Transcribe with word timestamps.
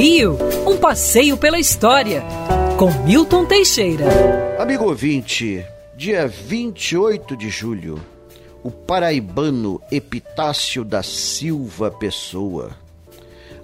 Rio, 0.00 0.38
um 0.66 0.78
passeio 0.78 1.36
pela 1.36 1.58
história, 1.58 2.24
com 2.78 2.90
Milton 3.04 3.44
Teixeira. 3.44 4.06
Amigo 4.58 4.86
ouvinte, 4.86 5.62
dia 5.94 6.26
28 6.26 7.36
de 7.36 7.50
julho, 7.50 8.00
o 8.64 8.70
paraibano 8.70 9.78
Epitácio 9.92 10.86
da 10.86 11.02
Silva 11.02 11.90
Pessoa 11.90 12.70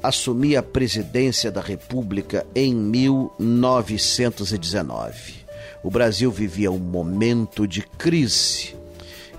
assumia 0.00 0.60
a 0.60 0.62
presidência 0.62 1.50
da 1.50 1.60
República 1.60 2.46
em 2.54 2.76
1919. 2.76 5.34
O 5.82 5.90
Brasil 5.90 6.30
vivia 6.30 6.70
um 6.70 6.78
momento 6.78 7.66
de 7.66 7.82
crise 7.82 8.76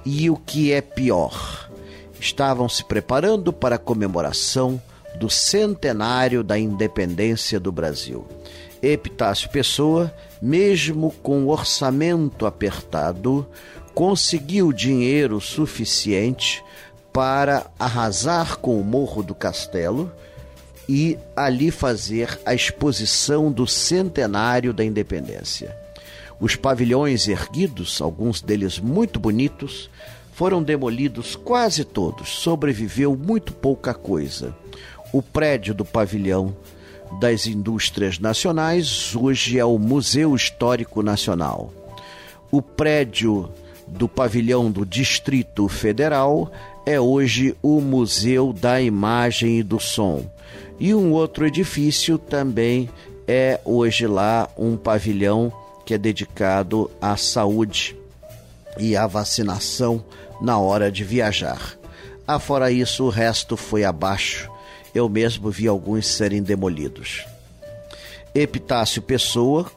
e 0.06 0.30
o 0.30 0.36
que 0.36 0.74
é 0.74 0.82
pior, 0.82 1.72
estavam 2.20 2.68
se 2.68 2.84
preparando 2.84 3.54
para 3.54 3.78
a 3.78 3.80
comemoração 3.80 4.82
do 5.22 5.30
centenário 5.30 6.44
da 6.44 6.58
independência 6.58 7.60
do 7.60 7.72
Brasil. 7.72 8.26
Epitácio 8.82 9.52
Pessoa, 9.52 10.12
mesmo 10.42 11.12
com 11.22 11.48
orçamento 11.48 12.48
apertado, 12.48 13.46
conseguiu 13.94 14.74
dinheiro 14.74 15.40
suficiente 15.40 16.64
para 17.14 17.70
arrasar 17.78 18.58
com 18.58 18.82
o 18.82 18.84
Morro 18.84 19.22
do 19.22 19.36
Castelo 19.36 20.12
e 20.90 21.20
ali 21.36 21.70
fazer 21.70 22.40
a 22.44 22.56
exposição 22.56 23.52
do 23.52 23.68
centenário 23.68 24.74
da 24.74 24.84
independência. 24.84 25.78
Os 26.40 26.56
pavilhões 26.56 27.28
erguidos, 27.28 28.02
alguns 28.02 28.42
deles 28.42 28.80
muito 28.80 29.20
bonitos, 29.20 29.88
foram 30.34 30.64
demolidos 30.64 31.36
quase 31.36 31.86
todos, 31.86 32.30
sobreviveu 32.30 33.16
muito 33.16 33.54
pouca 33.54 33.94
coisa. 33.94 34.56
O 35.14 35.22
prédio 35.22 35.74
do 35.74 35.84
pavilhão 35.84 36.56
das 37.20 37.46
indústrias 37.46 38.18
nacionais 38.18 39.14
hoje 39.14 39.60
é 39.60 39.66
o 39.66 39.78
Museu 39.78 40.34
Histórico 40.34 41.04
Nacional. 41.04 41.74
O 42.50 42.62
prédio 42.62 43.52
do 43.86 44.08
pavilhão 44.08 44.72
do 44.72 44.86
Distrito 44.86 45.68
Federal 45.68 46.50
é 46.86 47.00
hoje 47.00 47.56
o 47.62 47.82
Museu 47.82 48.54
da 48.54 48.82
Imagem 48.82 49.60
e 49.60 49.64
do 49.64 49.80
Som. 49.80 50.26
E 50.80 50.96
um 50.96 51.12
outro 51.12 51.46
edifício 51.46 52.18
também 52.18 52.90
é 53.28 53.60
hoje 53.66 54.08
lá 54.08 54.50
um 54.58 54.78
pavilhão 54.78 55.52
que 55.86 55.94
é 55.94 55.98
dedicado 55.98 56.90
à 57.02 57.18
saúde 57.18 57.98
e 58.78 58.96
à 58.96 59.08
vacinação 59.08 60.04
na 60.42 60.58
hora 60.58 60.90
de 60.90 61.04
viajar. 61.04 61.78
Afora 62.26 62.72
isso, 62.72 63.04
o 63.04 63.10
resto 63.10 63.58
foi 63.58 63.84
abaixo. 63.84 64.51
Eu 64.94 65.08
mesmo 65.08 65.50
vi 65.50 65.68
alguns 65.68 66.08
serem 66.08 66.44
demolidos. 66.44 67.26
Epitácio 68.34 69.02
Pessoa 69.02 69.70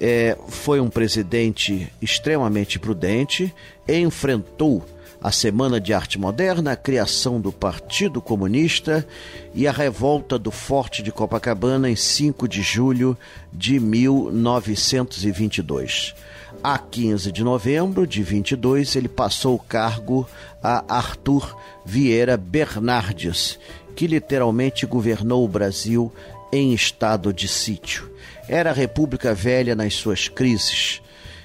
é, 0.00 0.36
foi 0.48 0.80
um 0.80 0.88
presidente 0.88 1.92
extremamente 2.00 2.78
prudente, 2.78 3.54
enfrentou 3.88 4.84
a 5.22 5.30
Semana 5.30 5.78
de 5.80 5.94
Arte 5.94 6.18
Moderna, 6.18 6.72
a 6.72 6.76
criação 6.76 7.40
do 7.40 7.52
Partido 7.52 8.20
Comunista 8.20 9.06
e 9.54 9.68
a 9.68 9.72
revolta 9.72 10.36
do 10.36 10.50
Forte 10.50 11.00
de 11.02 11.12
Copacabana 11.12 11.88
em 11.88 11.94
5 11.94 12.48
de 12.48 12.60
julho 12.60 13.16
de 13.52 13.78
1922. 13.78 16.16
A 16.62 16.78
15 16.78 17.30
de 17.30 17.44
novembro 17.44 18.04
de 18.06 18.22
22, 18.22 18.96
ele 18.96 19.08
passou 19.08 19.54
o 19.54 19.60
cargo 19.60 20.26
a 20.62 20.96
Arthur 20.96 21.56
Vieira 21.84 22.36
Bernardes, 22.36 23.58
que 23.94 24.06
literalmente 24.06 24.86
governou 24.86 25.44
o 25.44 25.48
Brasil 25.48 26.12
em 26.52 26.72
estado 26.72 27.32
de 27.32 27.48
sítio. 27.48 28.10
Era 28.48 28.70
a 28.70 28.74
República 28.74 29.34
Velha 29.34 29.74
nas 29.74 29.94
suas 29.94 30.28
crises 30.28 31.00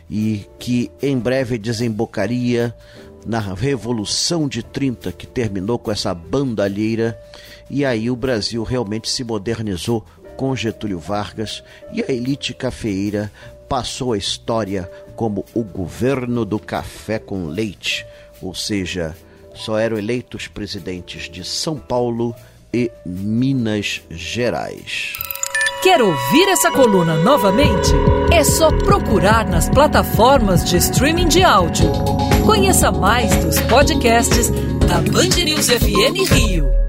e 0.10 0.46
que 0.60 0.92
em 1.02 1.18
breve 1.18 1.58
desembocaria 1.58 2.74
na 3.26 3.40
Revolução 3.40 4.48
de 4.48 4.64
30, 4.64 5.12
que 5.12 5.28
terminou 5.28 5.78
com 5.78 5.92
essa 5.92 6.14
bandalheira, 6.14 7.20
e 7.70 7.84
aí 7.84 8.10
o 8.10 8.16
Brasil 8.16 8.64
realmente 8.64 9.10
se 9.10 9.24
modernizou 9.24 10.06
com 10.38 10.56
Getúlio 10.56 11.00
Vargas 11.00 11.64
e 11.92 12.02
a 12.02 12.12
elite 12.12 12.54
cafeeira 12.54 13.32
passou 13.68 14.14
a 14.14 14.18
história 14.18 14.90
como 15.16 15.44
o 15.54 15.64
governo 15.64 16.46
do 16.46 16.58
café 16.58 17.20
com 17.20 17.48
leite, 17.48 18.06
ou 18.42 18.54
seja, 18.54 19.16
só 19.58 19.78
eram 19.78 19.98
eleitos 19.98 20.48
presidentes 20.48 21.30
de 21.30 21.44
São 21.44 21.78
Paulo 21.78 22.34
e 22.74 22.92
Minas 23.06 24.02
Gerais. 24.10 25.14
Quer 25.82 26.02
ouvir 26.02 26.50
essa 26.50 26.72
coluna 26.72 27.16
novamente? 27.18 27.92
É 28.32 28.44
só 28.44 28.70
procurar 28.70 29.48
nas 29.48 29.70
plataformas 29.70 30.70
de 30.70 30.78
streaming 30.78 31.28
de 31.28 31.44
áudio. 31.44 31.92
Conheça 32.46 32.92
mais 32.92 33.36
dos 33.44 33.60
podcasts 33.62 34.50
da 34.88 35.02
Band 35.12 35.44
News 35.44 35.68
FM 35.70 36.32
Rio. 36.32 36.87